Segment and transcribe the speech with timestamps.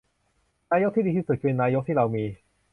[0.71, 2.23] นายกที่ดีที่สุด คือนายกที่เรามี